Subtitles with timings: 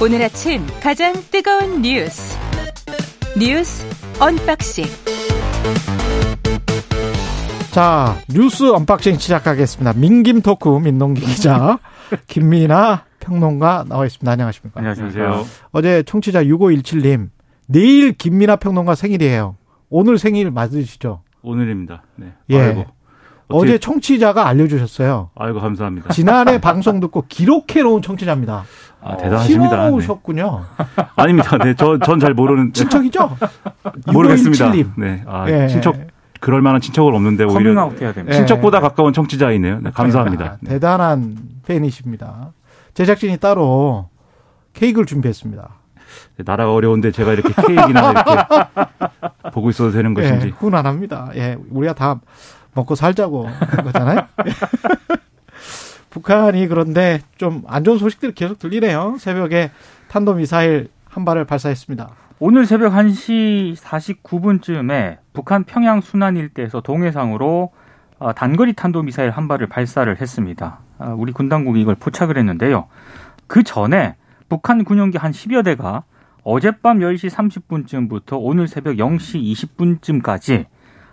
[0.00, 2.38] 오늘 아침 가장 뜨거운 뉴스
[3.38, 3.84] 뉴스
[4.20, 4.84] 언박싱
[7.72, 9.92] 자 뉴스 unboxing 시작하겠습니다.
[9.94, 11.78] 민김 토크 민동기 기자
[12.28, 14.30] 김민아 평론가 나와 있습니다.
[14.30, 14.80] 안녕하십니까?
[14.80, 15.44] 안녕하세요.
[15.72, 17.30] 어제 청취자 6517님
[17.66, 19.56] 내일 김민아 평론가 생일이에요.
[19.90, 21.22] 오늘 생일 맞으시죠?
[21.42, 22.02] 오늘입니다.
[22.16, 22.32] 네.
[22.50, 22.60] 예.
[22.60, 22.86] 아이고.
[23.48, 25.30] 어제 청취자가 알려주셨어요.
[25.34, 26.10] 아이고 감사합니다.
[26.12, 28.64] 지난해 방송 듣고 기록해 놓은 청취자입니다.
[29.00, 29.70] 아, 대단하십니다.
[29.70, 29.76] 네.
[29.76, 30.64] 심어놓으셨군요.
[31.16, 31.58] 아닙니다.
[31.58, 33.36] 네, 저전 잘 모르는 친척이죠?
[34.12, 34.70] 모르겠습니다.
[34.70, 34.90] 6517님.
[34.98, 35.22] 네.
[35.26, 35.68] 아, 예.
[35.68, 35.96] 친척
[36.40, 38.26] 그럴 만한 친척은 없는데 오히려 됩니다.
[38.28, 38.32] 예.
[38.32, 39.80] 친척보다 가까운 청취자이네요.
[39.80, 40.36] 네, 감사합니다.
[40.44, 40.70] 그러니까 네.
[40.70, 42.52] 대단한 팬이십니다.
[42.94, 44.08] 제작진이 따로
[44.74, 45.68] 케이크를 준비했습니다.
[46.36, 50.48] 네, 나라가 어려운데 제가 이렇게 케이크나 이렇게 보고 있어도 되는 예, 것인지.
[50.50, 51.30] 훈훈합니다.
[51.34, 52.20] 예, 우리가 다
[52.78, 54.26] 먹고 살자고 한 거잖아요.
[56.10, 59.16] 북한이 그런데 좀 안 좋은 소식들이 계속 들리네요.
[59.18, 59.70] 새벽에
[60.08, 62.08] 탄도미사일 한 발을 발사했습니다.
[62.40, 67.72] 오늘 새벽 1시 49분쯤에 북한 평양 순안 일대에서 동해상으로
[68.20, 70.78] 어, 단거리 탄도미사일 한 발을 발사를 했습니다.
[70.98, 72.86] 아, 우리 군 당국이 이걸 포착을 했는데요.
[73.46, 74.14] 그 전에
[74.48, 76.04] 북한 군용기 한 10여 대가
[76.44, 80.66] 어젯밤 10시 30분쯤부터 오늘 새벽 0시 20분쯤까지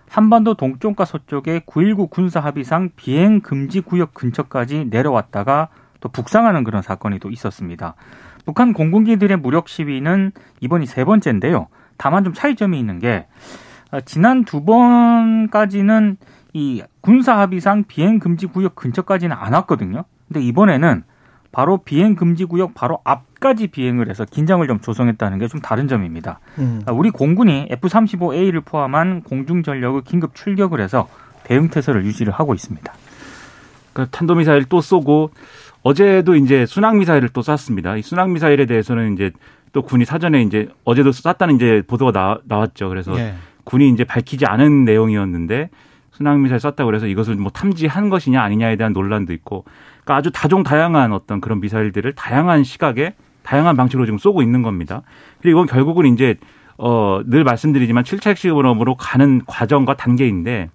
[0.10, 7.30] 한반도 동쪽과 서쪽의 9.19 군사합의상 비행 금지 구역 근처까지 내려왔다가 또 북상하는 그런 사건이 또
[7.30, 7.96] 있었습니다.
[8.46, 11.68] 북한 공군기들의 무력 시위는 이번이 세 번째인데요.
[11.98, 13.26] 다만 좀 차이점이 있는 게
[13.92, 16.18] 아, 지난 두 번까지는
[16.54, 20.06] 이 군사 합의상 비행 금지 구역 근처까지는 안 왔거든요.
[20.28, 21.04] 근데 이번에는
[21.52, 25.88] 바로 비행 금지 구역 바로 앞 까지 비행을 해서 긴장을 좀 조성했다는 게 좀 다른
[25.88, 26.40] 점입니다.
[26.58, 26.82] 음.
[26.88, 31.08] 아, 우리 공군이 F-35A를 포함한 공중 전력을 긴급 출격을 해서
[31.44, 32.92] 대응 태세를 유지를 하고 있습니다.
[33.94, 35.30] 그러니까 탄도미사일 또 쏘고
[35.84, 37.98] 어제도 이제 순항미사일을 또 쐈습니다.
[37.98, 39.32] 이 순항미사일에 대해서는 이제
[39.74, 42.90] 또 군이 사전에 이제 어제도 쐈다는 이제 보도가 나, 나왔죠.
[42.90, 43.36] 그래서 예.
[43.64, 45.70] 군이 이제 밝히지 않은 내용이었는데
[46.14, 49.66] 순항미사일 쐈다고 그래서 이것을 뭐 탐지한 것이냐 아니냐에 대한 논란도 있고
[50.04, 53.14] 그러니까 아주 다종다양한 어떤 그런 미사일들을 다양한 시각에
[53.46, 55.04] 다양한 방식으로 지금 쏘고 있는 겁니다.
[55.42, 56.36] 그리고 이건 결국은 이제
[56.78, 60.70] 어, 늘 말씀드리지만 7차 핵실험으로 가는 과정과 단계인데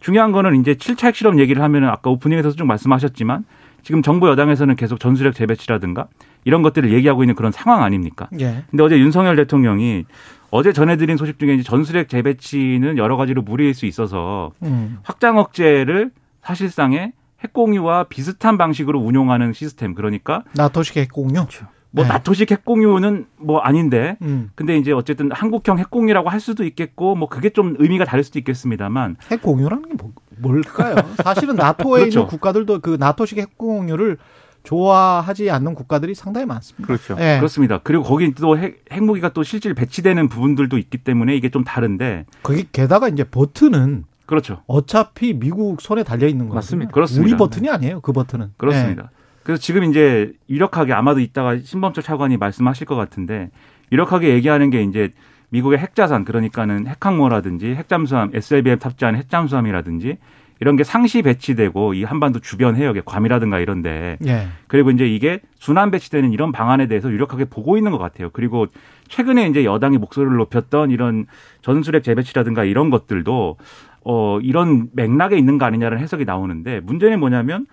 [0.00, 3.44] 중요한 거는 이제 7차 핵실험 얘기를 하면은 아까 오프닝에서도 좀 말씀하셨지만
[3.82, 6.08] 지금 정부 여당에서는 계속 전술핵 재배치라든가
[6.44, 8.28] 이런 것들을 얘기하고 있는 그런 상황 아닙니까?
[8.38, 8.64] 예.
[8.70, 10.04] 근데 어제 윤석열 대통령이
[10.50, 14.98] 어제 전해드린 소식 중에 이제 전술핵 재배치는 여러 가지로 무리일 수 있어서 음.
[15.02, 16.10] 확장 억제를
[16.42, 17.12] 사실상의
[17.44, 21.46] 핵공유와 비슷한 방식으로 운용하는 시스템 그러니까 나토식 핵공유.
[21.96, 22.10] 뭐 네.
[22.10, 24.50] 나토식 핵공유는 뭐 아닌데 음.
[24.54, 29.16] 근데 이제 어쨌든 한국형 핵공유라고 할 수도 있겠고 뭐 그게 좀 의미가 다를 수도 있겠습니다만
[29.30, 30.94] 핵공유라는 게 뭐- 뭘까요?
[31.24, 32.18] 사실은 나토에 그렇죠.
[32.20, 34.18] 있는 국가들도 그 나토식 핵공유를
[34.62, 36.86] 좋아하지 않는 국가들이 상당히 많습니다.
[36.86, 37.16] 그렇죠.
[37.18, 37.36] 예.
[37.38, 37.78] 그렇습니다.
[37.82, 42.66] 그리고 거기 또 핵, 핵무기가 또 실질 배치되는 부분들도 있기 때문에 이게 좀 다른데 거기
[42.72, 44.62] 게다가 이제 버튼은 그렇죠.
[44.66, 46.56] 어차피 미국 손에 달려 있는 거거든요.
[46.56, 46.90] 맞습니다.
[46.90, 47.24] 그렇습니다.
[47.26, 48.00] 우리 버튼이 아니에요.
[48.02, 48.50] 그 버튼은.
[48.58, 49.04] 그렇습니다.
[49.04, 49.15] 예.
[49.46, 53.50] 그래서 지금 이제 유력하게 아마도 이따가 신범철 차관이 말씀하실 것 같은데
[53.92, 55.12] 유력하게 얘기하는 게 이제
[55.50, 60.18] 미국의 핵자산 그러니까는 핵항모라든지 핵잠수함 SLBM 탑재하는 핵잠수함이라든지
[60.58, 64.48] 이런 게 상시 배치되고 이 한반도 주변 해역에 괌이라든가 이런데 예.
[64.66, 68.30] 그리고 이제 이게 순환 배치되는 이런 방안에 대해서 유력하게 보고 있는 것 같아요.
[68.32, 68.66] 그리고
[69.06, 71.26] 최근에 이제 여당이 목소리를 높였던 이런
[71.62, 73.58] 전술핵 재배치라든가 이런 것들도
[74.02, 77.66] 어 이런 맥락에 있는 거 아니냐는 해석이 나오는데 문제는 뭐냐면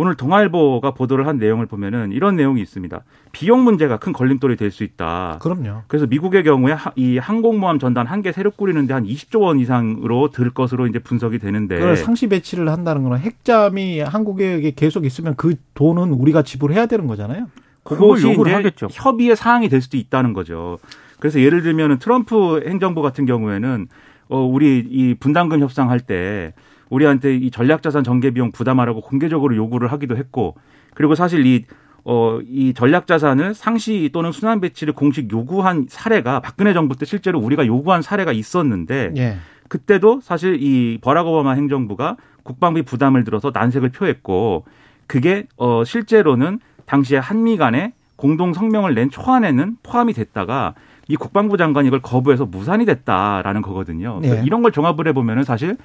[0.00, 3.00] 오늘 동아일보가 보도를 한 내용을 보면은 이런 내용이 있습니다.
[3.32, 5.38] 비용 문제가 큰 걸림돌이 될 수 있다.
[5.40, 5.82] 그럼요.
[5.88, 10.50] 그래서 미국의 경우에 하- 이 항공모함 전단 한개 새로 꾸리는데 한 20조 원 이상으로 들
[10.50, 16.12] 것으로 이제 분석이 되는데 그걸 상시 배치를 한다는 거는 핵잠이 한국에 계속 있으면 그 돈은
[16.12, 17.48] 우리가 지불해야 되는 거잖아요.
[17.82, 18.86] 그걸 그것이 요구를 하겠죠.
[18.92, 20.78] 협의의 사항이 될 수도 있다는 거죠.
[21.18, 23.88] 그래서 예를 들면은 트럼프 행정부 같은 경우에는
[24.28, 26.52] 어 우리 이 분담금 협상할 때
[26.90, 30.54] 우리한테 이 전략자산 전개 비용 부담하라고 공개적으로 요구를 하기도 했고
[30.94, 31.64] 그리고 사실 이
[32.04, 37.66] 어, 이 전략자산을 상시 또는 순환 배치를 공식 요구한 사례가 박근혜 정부 때 실제로 우리가
[37.66, 39.36] 요구한 사례가 있었는데 예.
[39.68, 44.64] 그때도 사실 이 버락 오바마 행정부가 국방비 부담을 들어서 난색을 표했고
[45.06, 50.74] 그게 어 실제로는 당시에 한미 간에 공동 성명을 낸 초안에는 포함이 됐다가
[51.08, 54.20] 이 국방부 장관이 이걸 거부해서 무산이 됐다라는 거거든요.
[54.20, 54.46] 그러니까 예.
[54.46, 55.76] 이런 걸 종합을 해보면은 사실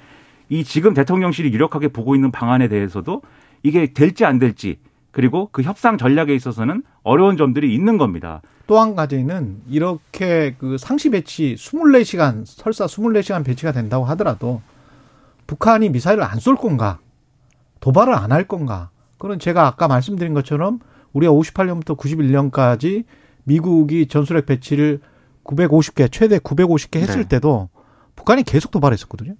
[0.48, 3.22] 이 지금 대통령실이 유력하게 보고 있는 방안에 대해서도
[3.62, 4.78] 이게 될지 안 될지
[5.10, 8.42] 그리고 그 협상 전략에 있어서는 어려운 점들이 있는 겁니다.
[8.66, 14.62] 또 한 가지는 이렇게 그 상시 배치 24시간 설사 24시간 배치가 된다고 하더라도
[15.46, 16.98] 북한이 미사일을 안 쏠 건가?
[17.80, 18.90] 도발을 안 할 건가?
[19.18, 20.80] 그건 제가 아까 말씀드린 것처럼
[21.12, 23.04] 우리가 58년부터 91년까지
[23.44, 25.00] 미국이 전술핵 배치를
[25.44, 27.28] 950개 최대 950개 했을 네.
[27.28, 27.68] 때도
[28.16, 29.34] 북한이 계속 도발했었거든요.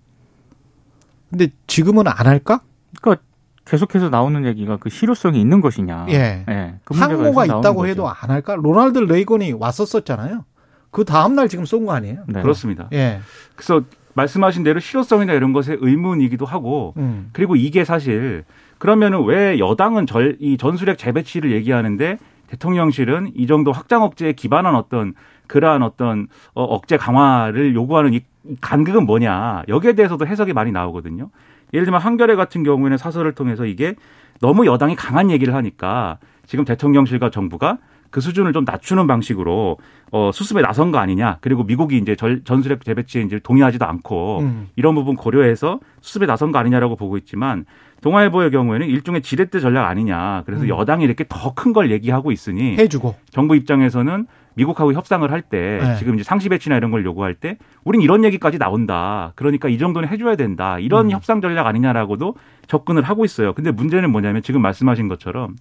[1.34, 2.60] 근데 지금은 안 할까?
[3.00, 3.24] 그러니까
[3.64, 6.06] 계속해서 나오는 얘기가 그 실효성이 있는 것이냐.
[6.10, 6.44] 예.
[6.48, 6.74] 예.
[6.84, 7.86] 그 항모가 있다고 거죠.
[7.86, 8.54] 해도 안 할까?
[8.54, 10.44] 로널드 레이건이 왔었었잖아요.
[10.92, 12.22] 그 다음 날 지금 쏜 거 아니에요?
[12.28, 12.40] 네.
[12.40, 12.88] 그렇습니다.
[12.92, 13.18] 예.
[13.56, 13.82] 그래서
[14.12, 17.30] 말씀하신 대로 실효성이나 이런 것에 의문이기도 하고 음.
[17.32, 18.44] 그리고 이게 사실
[18.78, 25.14] 그러면은 왜 여당은 절, 이 전술핵 재배치를 얘기하는데 대통령실은 이 정도 확장 억제에 기반한 어떤
[25.48, 28.20] 그러한 어떤 어, 억제 강화를 요구하는 이
[28.60, 31.30] 간극은 뭐냐 여기에 대해서도 해석이 많이 나오거든요.
[31.72, 33.94] 예를 들면 한겨레 같은 경우에는 사설을 통해서 이게
[34.40, 37.78] 너무 여당이 강한 얘기를 하니까 지금 대통령실과 정부가
[38.10, 39.78] 그 수준을 좀 낮추는 방식으로
[40.12, 41.38] 어, 수습에 나선 거 아니냐.
[41.40, 44.68] 그리고 미국이 이제 절, 전술핵 재배치에 이제 동의하지도 않고 음.
[44.76, 47.64] 이런 부분 고려해서 수습에 나선 거 아니냐라고 보고 있지만
[48.02, 50.42] 동아일보의 경우에는 일종의 지렛대 전략 아니냐.
[50.46, 50.68] 그래서 음.
[50.68, 53.16] 여당이 이렇게 더 큰 걸 얘기하고 있으니 해주고.
[53.30, 55.96] 정부 입장에서는 미국하고 협상을 할때 네.
[55.96, 59.32] 지금 이제 상시 배치나 이런 걸 요구할 때 우린 이런 얘기까지 나온다.
[59.34, 60.78] 그러니까 이 정도는 해줘야 된다.
[60.78, 61.10] 이런 음.
[61.10, 62.34] 협상 전략 아니냐라고도
[62.66, 63.52] 접근을 하고 있어요.
[63.52, 65.56] 근데 문제는 뭐냐면 지금 말씀하신 것처럼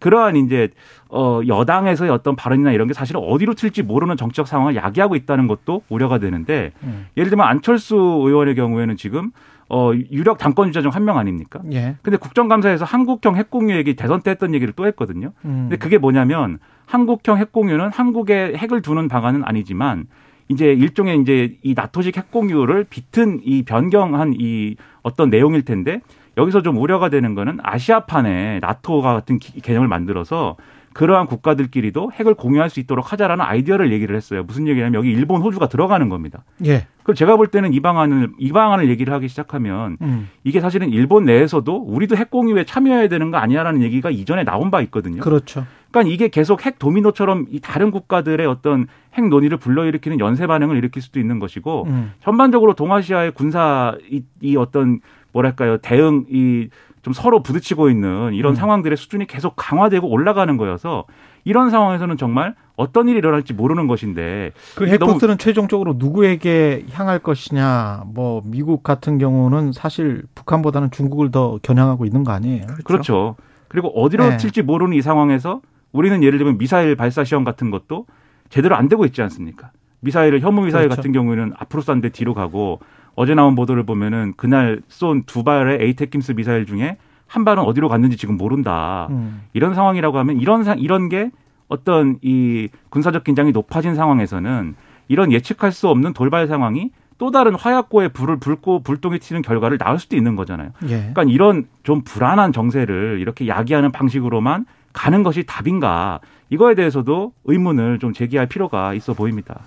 [0.00, 0.70] 그러한 이제
[1.08, 5.82] 어 여당에서의 어떤 발언이나 이런 게 사실 어디로 튈지 모르는 정치적 상황을 야기하고 있다는 것도
[5.88, 7.06] 우려가 되는데 음.
[7.16, 9.30] 예를 들면 안철수 의원의 경우에는 지금
[9.70, 11.60] 어 유력 당권 주자 중 한 명 아닙니까?
[11.72, 11.96] 예.
[12.02, 15.32] 근데 국정감사에서 한국형 핵공유 얘기 대선 때 했던 얘기를 또 했거든요.
[15.44, 15.68] 음.
[15.68, 20.06] 근데 그게 뭐냐면 한국형 핵공유는 한국에 핵을 두는 방안은 아니지만
[20.48, 26.00] 이제 일종의 이제 이 나토식 핵공유를 비튼 이 변경한 이 어떤 내용일 텐데
[26.36, 30.56] 여기서 좀 우려가 되는 거는 아시아판에 나토가 같은 기- 개념을 만들어서
[30.92, 34.42] 그러한 국가들끼리도 핵을 공유할 수 있도록 하자라는 아이디어를 얘기를 했어요.
[34.42, 36.44] 무슨 얘기냐면 여기 일본, 호주가 들어가는 겁니다.
[36.64, 36.86] 예.
[37.02, 40.28] 그럼 제가 볼 때는 이 방안을 이 방안을 얘기를 하기 시작하면 음.
[40.44, 44.80] 이게 사실은 일본 내에서도 우리도 핵 공유에 참여해야 되는 거 아니야라는 얘기가 이전에 나온 바
[44.82, 45.20] 있거든요.
[45.20, 45.64] 그렇죠.
[45.90, 51.02] 그러니까 이게 계속 핵 도미노처럼 이 다른 국가들의 어떤 핵 논의를 불러일으키는 연쇄 반응을 일으킬
[51.02, 52.12] 수도 있는 것이고 음.
[52.20, 55.00] 전반적으로 동아시아의 군사 이, 이 어떤
[55.32, 56.68] 뭐랄까요 대응 이
[57.02, 58.54] 좀 서로 부딪히고 있는 이런 음.
[58.54, 61.04] 상황들의 수준이 계속 강화되고 올라가는 거여서
[61.44, 68.04] 이런 상황에서는 정말 어떤 일이 일어날지 모르는 것인데 그 핵포트는 최종적으로 누구에게 향할 것이냐.
[68.06, 72.66] 뭐 미국 같은 경우는 사실 북한보다는 중국을 더 겨냥하고 있는 거 아니에요.
[72.66, 72.82] 그렇죠.
[72.84, 73.36] 그렇죠.
[73.68, 74.36] 그리고 어디로 네.
[74.36, 75.60] 튈지 모르는 이 상황에서
[75.92, 78.06] 우리는 예를 들면 미사일 발사 시험 같은 것도
[78.48, 79.70] 제대로 안 되고 있지 않습니까?
[80.00, 80.96] 미사일을 혐오 미사일 그렇죠.
[80.96, 82.80] 같은 경우에는 앞으로 쐈는데 뒤로 가고
[83.20, 86.96] 어제 나온 보도를 보면은 그날 쏜 두 발의 에이테킴스 미사일 중에
[87.26, 89.08] 한 발은 어디로 갔는지 지금 모른다.
[89.10, 89.42] 음.
[89.52, 91.30] 이런 상황이라고 하면 이런 상 이런 게
[91.68, 94.74] 어떤 이 군사적 긴장이 높아진 상황에서는
[95.08, 99.98] 이런 예측할 수 없는 돌발 상황이 또 다른 화약고에 불을 불고 불똥이 튀는 결과를 낳을
[99.98, 100.70] 수도 있는 거잖아요.
[100.84, 101.12] 예.
[101.12, 104.64] 그러니까 이런 좀 불안한 정세를 이렇게 야기하는 방식으로만
[104.94, 109.60] 가는 것이 답인가 이거에 대해서도 의문을 좀 제기할 필요가 있어 보입니다.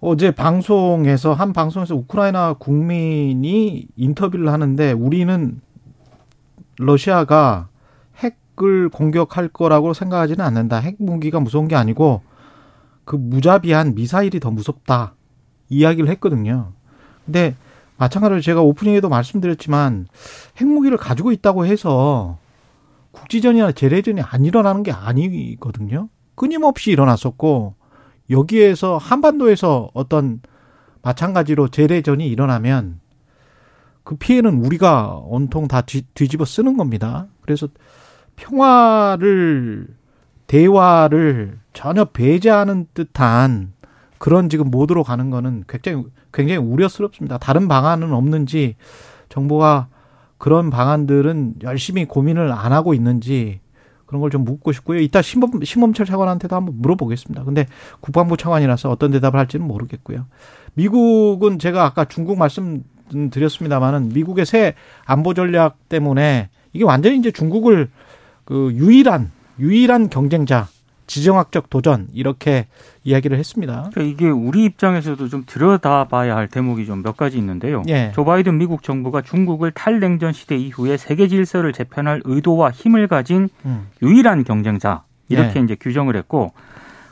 [0.00, 5.60] 어제 방송에서 한 방송에서 우크라이나 국민이 인터뷰를 하는데 우리는
[6.78, 7.68] 러시아가
[8.18, 10.76] 핵을 공격할 거라고 생각하지는 않는다.
[10.78, 12.22] 핵 무기가 무서운 게 아니고
[13.04, 15.14] 그 무자비한 미사일이 더 무섭다.
[15.68, 16.72] 이야기를 했거든요.
[17.24, 17.56] 근데
[17.96, 20.06] 마찬가지로 제가 오프닝에도 말씀드렸지만
[20.60, 22.38] 핵무기를 가지고 있다고 해서
[23.10, 26.08] 국지전이나 재래전이 안 일어나는 게 아니거든요.
[26.36, 27.74] 끊임없이 일어났었고
[28.30, 30.40] 여기에서 한반도에서 어떤
[31.02, 33.00] 마찬가지로 재래전이 일어나면
[34.04, 37.26] 그 피해는 우리가 온통 다 뒤, 뒤집어 쓰는 겁니다.
[37.42, 37.68] 그래서
[38.36, 39.86] 평화를
[40.46, 43.72] 대화를 전혀 배제하는 듯한
[44.18, 47.38] 그런 지금 모드로 가는 거는 굉장히 굉장히 우려스럽습니다.
[47.38, 48.76] 다른 방안은 없는지
[49.28, 49.88] 정부가
[50.38, 53.60] 그런 방안들은 열심히 고민을 안 하고 있는지
[54.08, 54.98] 그런 걸 좀 묻고 싶고요.
[55.00, 57.44] 이따 심범, 심범철 차관한테도 한번 물어보겠습니다.
[57.44, 57.66] 근데
[58.00, 60.26] 국방부 차관이라서 어떤 대답을 할지는 모르겠고요.
[60.74, 62.82] 미국은 제가 아까 중국 말씀
[63.30, 64.74] 드렸습니다만은 미국의 새
[65.04, 67.88] 안보 전략 때문에 이게 완전히 이제 중국을
[68.44, 70.68] 그 유일한 유일한 경쟁자
[71.08, 72.68] 지정학적 도전 이렇게
[73.02, 73.90] 이야기를 했습니다.
[73.92, 77.82] 그러니까 이게 우리 입장에서도 좀 들여다봐야 할 대목이 좀 몇 가지 있는데요.
[77.88, 78.12] 예.
[78.14, 83.88] 조 바이든 미국 정부가 중국을 탈냉전 시대 이후에 세계 질서를 재편할 의도와 힘을 가진 음.
[84.02, 85.60] 유일한 경쟁자 이렇게 네.
[85.64, 86.52] 이제 규정을 했고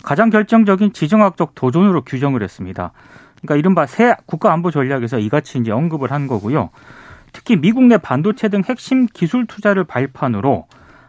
[0.02, 2.92] 가장 결정적인 지정학적 도전으로 규정을 했습니다.
[3.40, 6.70] 그러니까 이른바 새 국가안보 전략에서 이같이 이제 언급을 한 거고요.
[7.32, 10.66] 특히 미국 내 반도체 등 핵심 기술 투자를 발판으로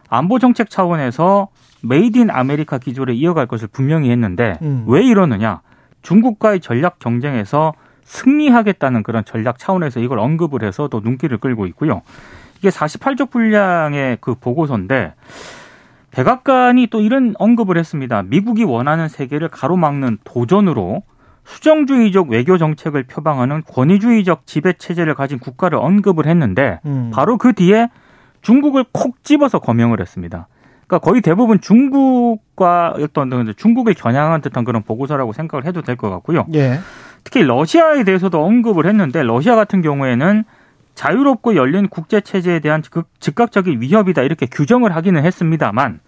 [0.08, 1.48] 안보 정책 차원에서
[1.82, 4.84] Made in America 기조를 이어갈 것을 분명히 했는데 음.
[4.86, 5.60] 왜 이러느냐?
[6.02, 12.02] 중국과의 전략 경쟁에서 승리하겠다는 그런 전략 차원에서 이걸 언급을 해서 또 눈길을 끌고 있고요.
[12.58, 15.14] 이게 48조 분량의 그 보고서인데
[16.10, 18.22] 백악관이 또 이런 언급을 했습니다.
[18.22, 21.02] 미국이 원하는 세계를 가로막는 도전으로
[21.44, 27.10] 수정주의적 외교 정책을 표방하는 권위주의적 지배 체제를 가진 국가를 언급을 했는데 음.
[27.12, 27.88] 바로 그 뒤에
[28.42, 30.48] 중국을 콕 집어서 거명을 했습니다.
[30.88, 36.46] 그러니까 거의 대부분 중국과 어떤 중국을 겨냥한 듯한 그런 보고서라고 생각을 해도 될 것 같고요.
[36.54, 36.80] 예.
[37.24, 40.44] 특히 러시아에 대해서도 언급을 했는데 러시아 같은 경우에는
[40.94, 42.82] 자유롭고 열린 국제 체제에 대한
[43.20, 46.00] 즉각적인 위협이다 이렇게 규정을 하기는 했습니다만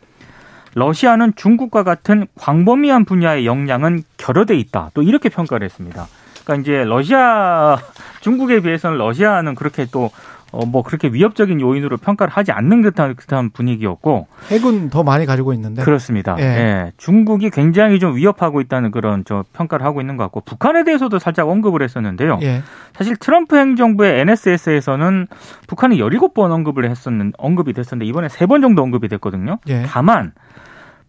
[0.75, 4.91] 러시아는 중국과 같은 광범위한 분야의 역량은 결여돼 있다.
[4.95, 6.07] 또 이렇게 평가를 했습니다.
[6.45, 7.77] 그러니까 이제 러시아
[8.21, 10.11] 중국에 비해서는 러시아는 그렇게 또
[10.53, 15.53] 어, 뭐 그렇게 위협적인 요인으로 평가를 하지 않는 듯한 듯한 분위기였고 핵은 더 많이 가지고
[15.55, 16.37] 있는데 그렇습니다.
[16.39, 16.43] 예.
[16.43, 16.93] 예.
[16.97, 21.49] 중국이 굉장히 좀 위협하고 있다는 그런 저 평가를 하고 있는 것 같고 북한에 대해서도 살짝
[21.49, 22.39] 언급을 했었는데요.
[22.43, 22.63] 예.
[22.95, 25.27] 사실 트럼프 행정부의 NSS에서는
[25.69, 29.59] 북한이 17번 언급을 했었는 언급이 됐었는데 이번에 3번 정도 언급이 됐거든요.
[29.69, 29.85] 예.
[29.87, 30.33] 다만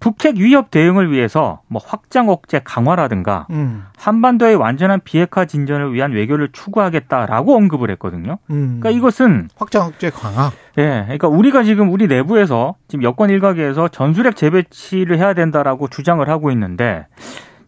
[0.01, 3.85] 북핵 위협 대응을 위해서 뭐 확장 억제 강화라든가 음.
[3.97, 8.39] 한반도의 완전한 비핵화 진전을 위한 외교를 추구하겠다라고 언급을 했거든요.
[8.49, 8.79] 음.
[8.79, 10.51] 그러니까 이것은 확장 억제 강화.
[10.79, 10.81] 예.
[10.81, 16.49] 네, 그러니까 우리가 지금 우리 내부에서 지금 여권 일각에서 전술핵 재배치를 해야 된다라고 주장을 하고
[16.51, 17.05] 있는데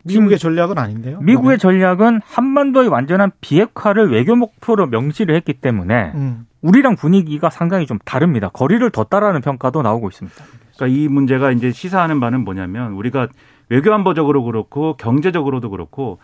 [0.03, 1.19] 미국의 전략은 아닌데요.
[1.21, 6.47] 미국의 전략은 한반도의 완전한 비핵화를 외교 목표로 명시를 했기 때문에 음.
[6.61, 8.49] 우리랑 분위기가 상당히 좀 다릅니다.
[8.49, 10.43] 거리를 뒀다라는 평가도 나오고 있습니다.
[10.75, 13.27] 그러니까 이 문제가 이제 시사하는 바는 뭐냐면 우리가
[13.69, 16.19] 외교안보적으로 그렇고 경제적으로도 그렇고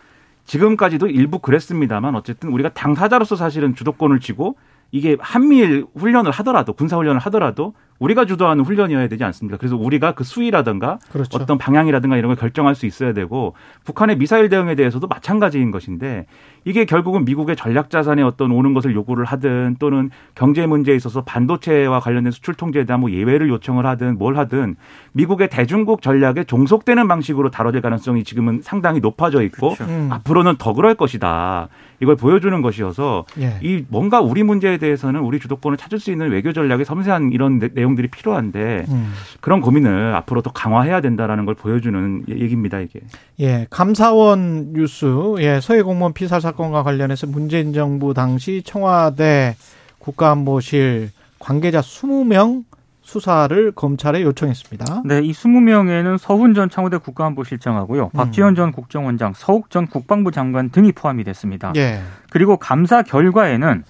[0.46, 4.56] 지금까지도 일부 그랬습니다만 어쨌든 우리가 당사자로서 사실은 주도권을 쥐고
[4.92, 9.58] 이게 한미일 훈련을 하더라도 군사 훈련을 하더라도 우리가 주도하는 훈련이어야 되지 않습니까?
[9.58, 11.38] 그래서 우리가 그 수위라든가 그렇죠.
[11.38, 13.54] 어떤 방향이라든가 이런 걸 결정할 수 있어야 되고
[13.84, 16.26] 북한의 미사일 대응에 대해서도 마찬가지인 것인데
[16.66, 22.00] 이게 결국은 미국의 전략 자산에 어떤 오는 것을 요구를 하든 또는 경제 문제에 있어서 반도체와
[22.00, 24.76] 관련된 수출 통제에 대한 뭐 예외를 요청을 하든 뭘 하든
[25.14, 29.92] 미국의 대중국 전략에 종속되는 방식으로 다뤄질 가능성이 지금은 상당히 높아져 있고 그렇죠.
[29.92, 30.10] 음.
[30.12, 31.70] 앞으로는 더 그럴 것이다.
[32.02, 33.60] 이걸 보여주는 것이어서 예.
[33.62, 37.89] 이 뭔가 우리 문제에 대해서는 우리 주도권을 찾을 수 있는 외교 전략의 섬세한 이런 내용
[37.96, 39.14] 들이 필요한데 음.
[39.42, 43.02] 그런 고민을 앞으로 더 강화해야 된다라는 걸 보여주는 얘기입니다 이게.
[43.40, 45.06] 예, 감사원 뉴스,
[45.40, 49.56] 예, 서해 공무원 피살 사건과 관련해서 문재인 정부 당시 청와대
[50.00, 52.64] 국가안보실 관계자 20명
[53.10, 55.02] 수사를 검찰에 요청했습니다.
[55.06, 58.04] 네, 이 20명에는 서훈 전 청와대 국가안보실장하고요.
[58.06, 58.10] 음.
[58.16, 61.74] 박지원 전 국정원장, 서욱 전 국방부 장관 등이 포함이 됐습니다.
[61.76, 62.02] 예.
[62.30, 63.84] 그리고 감사 결과에는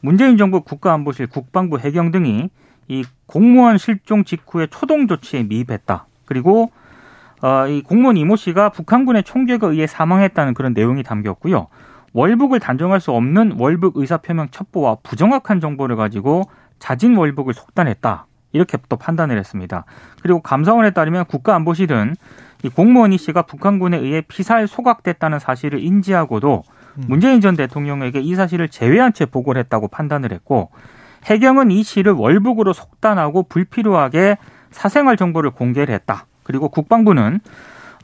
[0.00, 2.50] 문재인 정부 국가안보실, 국방부 해경 등이
[2.88, 6.06] 이 공무원 실종 직후에 초동 조치에 미입했다.
[6.24, 6.70] 그리고
[7.42, 11.68] 어, 이 공무원 이모 씨가 북한군의 총격에 의해 사망했다는 그런 내용이 담겼고요.
[12.12, 16.48] 월북을 단정할 수 없는 월북 의사표명 첩보와 부정확한 정보를 가지고
[16.78, 18.26] 자진 월북을 속단했다.
[18.52, 19.84] 이렇게 또 판단을 했습니다.
[20.22, 22.14] 그리고 감사원에 따르면 국가안보실은
[22.62, 26.62] 이 공무원 이 씨가 북한군에 의해 피살 소각됐다는 사실을 인지하고도
[26.96, 27.04] 음.
[27.08, 30.70] 문재인 전 대통령에게 이 사실을 제외한 채 보고를 했다고 판단을 했고
[31.24, 34.36] 해경은 이 씨를 월북으로 속단하고 불필요하게
[34.70, 36.26] 사생활 정보를 공개를 했다.
[36.42, 37.40] 그리고 국방부는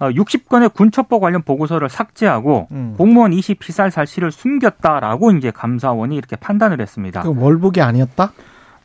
[0.01, 2.95] 60건의 어, 군첩보 관련 보고서를 삭제하고 음.
[2.97, 7.21] 공무원 이씨 피살 사실을 숨겼다라고 이제 감사원이 이렇게 판단을 했습니다.
[7.21, 8.33] 그 월북이 아니었다?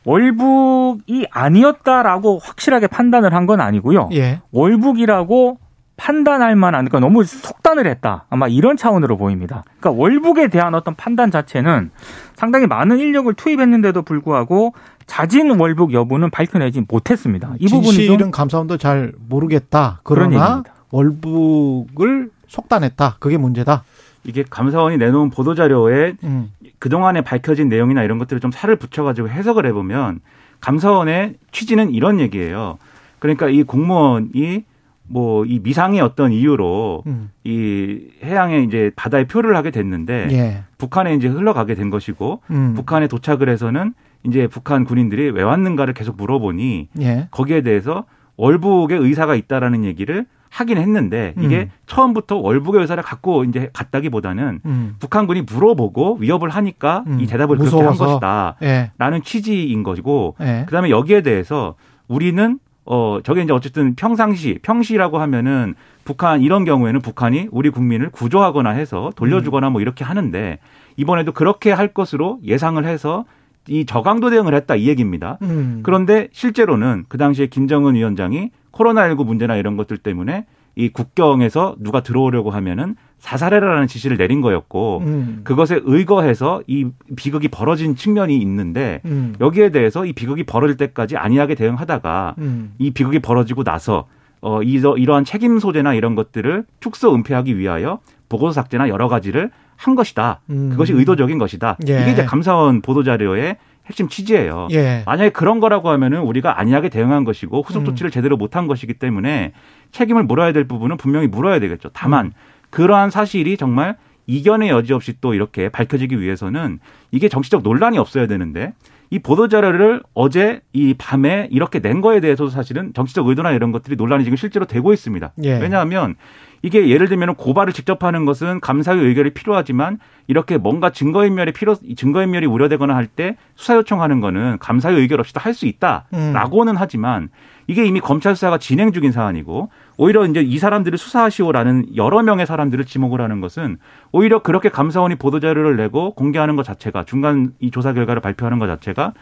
[0.04, 4.10] 월북이 아니었다라고 확실하게 판단을 한 건 아니고요.
[4.12, 4.40] 예.
[4.52, 5.58] 월북이라고
[5.96, 8.26] 판단할 만한 그러니까 너무 속단을 했다.
[8.28, 9.64] 아마 이런 차원으로 보입니다.
[9.80, 11.90] 그러니까 월북에 대한 어떤 판단 자체는
[12.34, 14.74] 상당히 많은 인력을 투입했는데도 불구하고
[15.06, 17.54] 자진 월북 여부는 밝혀내지 못했습니다.
[17.58, 20.00] 이 부분은 진실은 감사원도 잘 모르겠다.
[20.02, 23.16] 그러나 월북을 속단했다.
[23.18, 23.84] 그게 문제다.
[24.24, 26.50] 이게 감사원이 내놓은 보도 자료에 음.
[26.78, 30.20] 그동안에 밝혀진 내용이나 이런 것들을 좀 살을 붙여가지고 해석을 해보면
[30.60, 32.78] 감사원의 취지는 이런 얘기예요.
[33.20, 34.64] 그러니까 이 공무원이
[35.08, 37.30] 뭐 이 미상의 어떤 이유로 음.
[37.44, 40.64] 이 해양에 이제 바다에 표를 하게 됐는데 예.
[40.78, 42.74] 북한에 이제 흘러가게 된 것이고 음.
[42.74, 43.94] 북한에 도착을 해서는
[44.24, 47.28] 이제 북한 군인들이 왜 왔는가를 계속 물어보니 예.
[47.30, 48.04] 거기에 대해서
[48.36, 51.70] 월북의 의사가 있다라는 얘기를 하긴 했는데 이게 음.
[51.86, 54.94] 처음부터 월북의 의사를 갖고 이제 갔다기보다는 음.
[54.98, 57.20] 북한군이 물어보고 위협을 하니까 음.
[57.20, 58.04] 이 대답을 무서워서.
[58.06, 59.22] 그렇게 한 것이다라는 예.
[59.22, 60.64] 취지인 것이고 예.
[60.66, 61.74] 그다음에 여기에 대해서
[62.08, 65.74] 우리는 어 저게 이제 어쨌든 평상시 평시라고 하면은
[66.04, 70.58] 북한 이런 경우에는 북한이 우리 국민을 구조하거나 해서 돌려주거나 뭐 이렇게 하는데
[70.96, 73.24] 이번에도 그렇게 할 것으로 예상을 해서
[73.68, 75.38] 이 저강도 대응을 했다 이 얘기입니다.
[75.42, 75.80] 음.
[75.82, 82.50] 그런데 실제로는 그 당시에 김정은 위원장이 코로나19 문제나 이런 것들 때문에 이 국경에서 누가 들어오려고
[82.50, 85.40] 하면은 사살해라라는 지시를 내린 거였고 음.
[85.42, 89.34] 그것에 의거해서 이 비극이 벌어진 측면이 있는데 음.
[89.40, 92.74] 여기에 대해서 이 비극이 벌어질 때까지 안이하게 대응하다가 음.
[92.78, 94.06] 이 비극이 벌어지고 나서
[94.42, 99.94] 어 이, 이러한 책임 소재나 이런 것들을 축소 은폐하기 위하여 보고서 삭제나 여러 가지를 한
[99.94, 100.40] 것이다.
[100.50, 100.68] 음.
[100.70, 101.78] 그것이 의도적인 것이다.
[101.88, 102.02] 예.
[102.02, 103.56] 이게 이제 감사원 보도 자료의
[103.86, 104.68] 핵심 취지예요.
[104.72, 105.02] 예.
[105.06, 107.84] 만약에 그런 거라고 하면은 우리가 안이하게 대응한 것이고 후속 음.
[107.86, 109.52] 조치를 제대로 못한 것이기 때문에
[109.92, 111.90] 책임을 물어야 될 부분은 분명히 물어야 되겠죠.
[111.92, 112.32] 다만
[112.70, 116.80] 그러한 사실이 정말 이견의 여지 없이 또 이렇게 밝혀지기 위해서는
[117.12, 118.72] 이게 정치적 논란이 없어야 되는데
[119.10, 123.94] 이 보도 자료를 어제 이 밤에 이렇게 낸 거에 대해서도 사실은 정치적 의도나 이런 것들이
[123.94, 125.32] 논란이 지금 실제로 되고 있습니다.
[125.44, 125.58] 예.
[125.60, 126.16] 왜냐하면
[126.62, 132.46] 이게 예를 들면 고발을 직접 하는 것은 감사의 의결이 필요하지만 이렇게 뭔가 증거인멸이 필요 증거인멸이
[132.46, 137.28] 우려되거나 할 때 수사 요청하는 거는 감사의 의결 없이도 할 수 있다라고는 하지만
[137.66, 142.84] 이게 이미 검찰 수사가 진행 중인 사안이고 오히려 이제 이 사람들을 수사하시오라는 여러 명의 사람들을
[142.84, 143.78] 지목을 하는 것은
[144.12, 148.66] 오히려 그렇게 감사원이 보도 자료를 내고 공개하는 것 자체가 중간 이 조사 결과를 발표하는 것
[148.66, 149.14] 자체가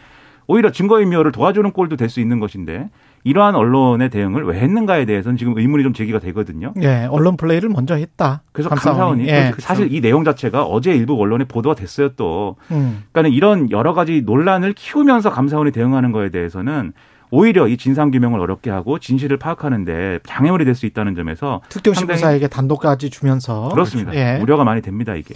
[0.47, 2.89] 오히려 증거인멸을 도와주는 꼴도 될 수 있는 것인데
[3.23, 6.71] 이러한 언론의 대응을 왜 했는가에 대해서는 지금 의문이 좀 제기가 되거든요.
[6.83, 7.07] 예.
[7.09, 8.43] 언론 플레이를 먼저 했다.
[8.51, 9.25] 그래서 감사원이.
[9.25, 9.51] 감사원이 예.
[9.57, 12.57] 사실 이 내용 자체가 어제 일부 언론에 보도가 됐어요 또.
[12.69, 13.05] 음.
[13.11, 16.93] 그러니까 이런 여러 가지 논란을 키우면서 감사원이 대응하는 거에 대해서는
[17.31, 22.17] 오히려 이 진상 규명을 어렵게 하고 진실을 파악하는데 장애물이 될 수 있다는 점에서 특정시 상당히
[22.19, 24.13] 부사에게 단독까지 주면서 그렇습니다.
[24.13, 24.39] 예.
[24.41, 25.35] 우려가 많이 됩니다 이게.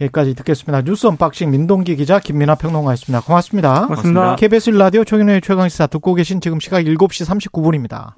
[0.00, 0.80] 여기까지 듣겠습니다.
[0.82, 3.20] 뉴스 unboxing 민동기 기자 김민아 평론가였습니다.
[3.26, 3.82] 고맙습니다.
[3.86, 4.36] 고맙습니다.
[4.36, 8.12] KBS 라디오 최경영의 최강시사 듣고 계신 지금 시각 7시 39분입니다.